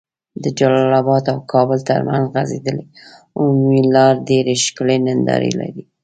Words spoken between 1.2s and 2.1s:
او کابل تر